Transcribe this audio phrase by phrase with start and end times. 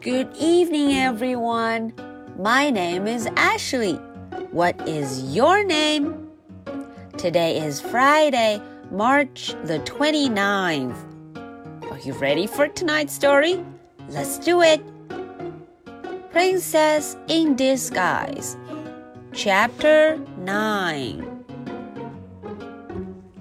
[0.00, 1.92] Good evening, everyone.
[2.38, 3.94] My name is Ashley.
[4.52, 6.30] What is your name?
[7.16, 10.96] Today is Friday, March the 29th.
[11.90, 13.64] Are you ready for tonight's story?
[14.08, 14.80] Let's do it.
[16.30, 18.56] Princess in Disguise,
[19.32, 21.37] Chapter 9.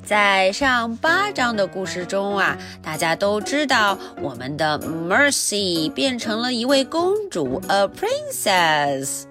[0.07, 9.23] 在上八章的故事中啊，大家都知道我们的 Mercy 变成了一位公主，a princess。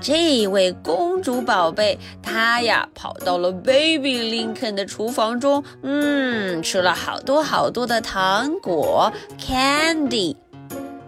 [0.00, 10.34] 这位公主宝贝，她呀跑到了 Baby Lincoln 的厨房中，嗯，吃了好多好多的糖果 candy。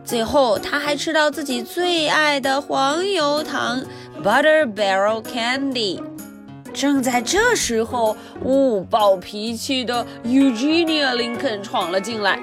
[0.05, 3.83] 最后，她还吃到自己最爱的黄油糖
[4.23, 6.01] butter barrel candy。
[6.74, 12.40] 正在这时候，呜，暴脾气的 Eugenia Lincoln 闯了进来。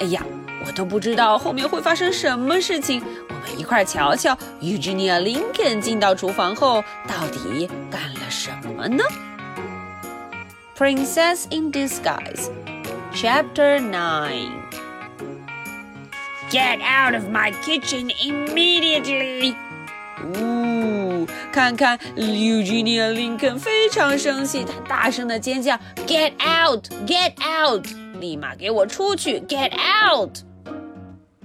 [0.00, 0.22] 哎呀，
[0.66, 3.02] 我都不知道后面会发生什么事情。
[3.28, 9.04] 我们一块瞧瞧 Eugenia Lincoln 进到厨房后到底干了什么呢？
[10.76, 12.50] Princess in Disguise,
[13.14, 14.50] Chapter Nine.
[16.50, 19.54] Get out of my kitchen immediately!
[20.34, 26.88] 呜，看看 Eugenia Lincoln 非常生气，她大声的尖叫：“Get out!
[27.06, 27.86] Get out!
[28.20, 29.40] 立马给我出去！
[29.40, 30.38] Get out!”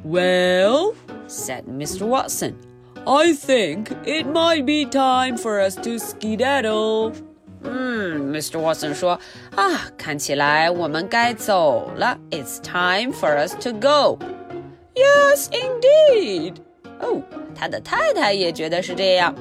[0.04, 0.94] Well,
[1.28, 2.06] said Mr.
[2.08, 2.56] Watson,
[3.06, 7.14] I think it might be time for us to skedaddle.
[7.64, 8.60] 嗯，Mr.
[8.60, 9.20] Watson 说
[9.56, 12.18] 啊，看起来我们该走了。
[12.32, 14.18] It's time for us to go.
[14.96, 16.56] Yes, indeed.
[17.00, 17.22] 哦，
[17.59, 19.35] 他的太太也觉得是这样。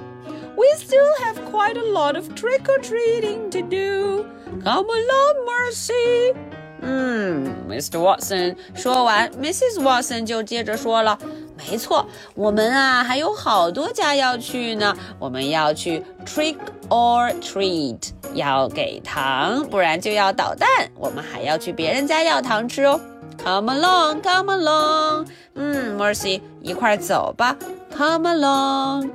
[0.56, 4.26] We still have quite a lot of trick or treating to do.
[4.64, 6.34] Come along, Mercy.
[6.82, 8.00] 嗯，Mr.
[8.00, 9.82] Watson 说完，Mrs.
[9.82, 11.18] Watson 就接着说了
[11.58, 14.96] ：“没错，我们啊还有好多家要去呢。
[15.20, 16.56] 我们要去 trick
[16.90, 20.70] or treat，要给糖，不然就要捣蛋。
[20.96, 23.00] 我们还要去别人家要糖吃哦。”
[23.44, 25.28] Come along, come along.
[25.56, 27.58] 嗯，Mercy，一块走吧。
[27.97, 29.11] Come along。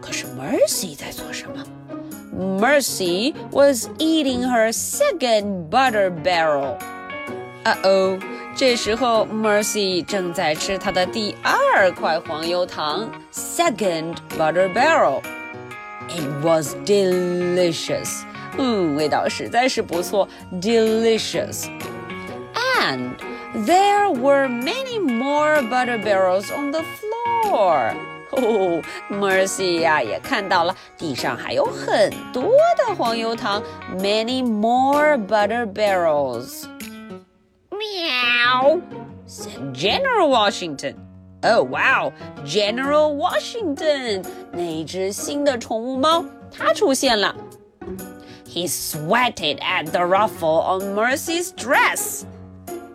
[0.00, 1.64] 可是 Mercy 在做什么？
[2.34, 6.76] Mercy was eating her second butter barrel.
[7.64, 8.18] 啊哦，
[8.56, 15.20] 这时候 Mercy 正在吃她的第二块黄油糖，second butter barrel.
[16.08, 18.22] It was delicious.
[18.58, 20.28] 嗯，味道实在是不错，
[20.60, 21.66] delicious
[22.80, 23.12] and
[23.66, 27.94] there were many more butter barrels on the floor.
[28.32, 32.44] 哦，Mercy 呀、啊，也看到了地上还有很多
[32.78, 33.62] 的黄油糖，
[33.98, 36.64] many more butter barrels.
[37.70, 38.80] Meow,
[39.26, 40.94] said General Washington.
[41.42, 42.12] Oh wow,
[42.46, 47.34] General Washington，那只新的宠物猫，它出现了。
[48.46, 52.24] He sweated at the ruffle on Mercy's dress.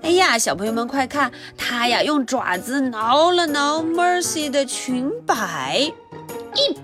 [0.02, 5.92] 哎呀，小朋友们快看，他呀用爪子挠了挠 Mercy 的裙摆。
[6.54, 6.78] Eep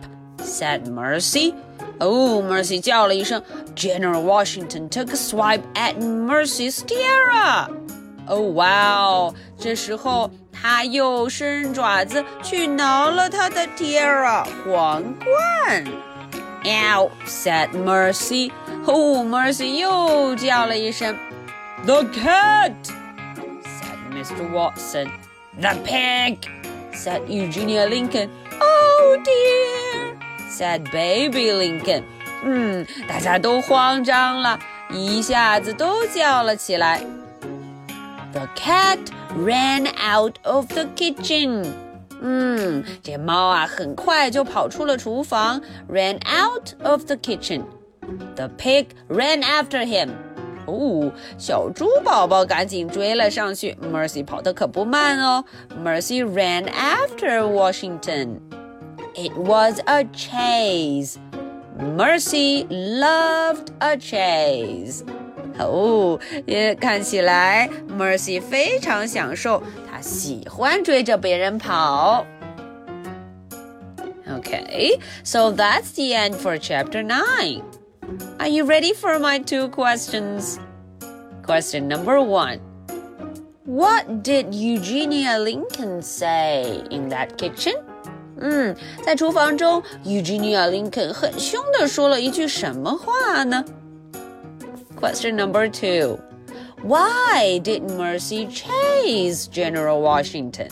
[0.43, 1.53] said Mercy.
[1.99, 3.41] Oh, Mercy 叫了一声。
[3.75, 7.69] General Washington took a swipe at Mercy's tiara.
[8.27, 9.33] Oh wow！
[9.57, 15.85] 这时候他又伸爪子去挠了她的 tiara 皇冠。
[16.63, 17.09] Ow!
[17.25, 18.51] said Mercy.
[18.85, 21.17] Oh, Mercy 又叫了一声。
[21.85, 22.73] The cat!
[24.17, 24.51] Mr.
[24.51, 25.09] Watson.
[25.59, 26.39] The pig,
[26.93, 28.29] said Eugenia Lincoln.
[28.59, 30.17] Oh dear,
[30.49, 32.03] said Baby Lincoln.
[32.43, 37.01] 嗯，大家都慌张了，一下子都叫了起来。
[38.33, 38.99] The cat
[39.37, 41.65] ran out of the kitchen.
[42.19, 47.63] 嗯，这猫啊，很快就跑出了厨房，ran out of the kitchen.
[48.35, 50.09] The pig ran after him.
[50.67, 53.77] 哦，小猪宝宝赶紧追了上去。
[53.81, 55.43] Mercy 跑得可不慢哦。
[55.83, 58.39] Mercy ran after Washington.
[59.15, 61.17] It was a chase.
[61.77, 65.03] Mercy loved a chase.
[65.59, 69.61] 哦，也看起来 Mercy 非常享受，
[69.91, 72.25] 她喜欢追着别人跑。
[74.25, 77.61] Okay, so that's the end for chapter 9.
[78.39, 80.59] Are you ready for my two questions?
[81.45, 82.59] Question number one
[83.65, 87.73] What did Eugenia Lincoln say in that kitchen?
[88.39, 88.75] 嗯，
[89.05, 93.63] 在厨房中，Eugenia Lincoln 很凶地说了一句什么话呢？
[94.99, 96.19] Question number two
[96.83, 100.69] Why did Mercy chase General Washington?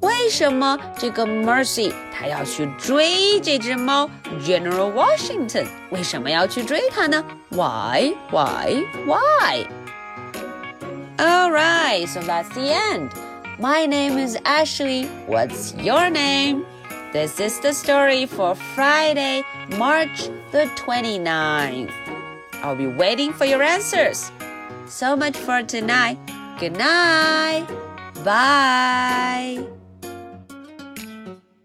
[0.00, 4.10] 为什么这个 Mercy 她要去追这只猫
[4.40, 5.66] General Washington？
[5.90, 7.24] 为什么要去追它呢？
[7.50, 8.14] Why?
[8.30, 8.84] Why?
[9.06, 9.66] Why?
[11.18, 13.10] All right, so that's the end.
[13.60, 15.08] My name is Ashley.
[15.28, 16.64] What's your name?
[17.12, 19.44] This is the story for Friday,
[19.78, 21.90] March the 29th.
[22.62, 24.32] I'll be waiting for your answers.
[24.88, 26.18] So much for tonight.
[26.58, 27.66] Good night.
[28.24, 29.75] Bye.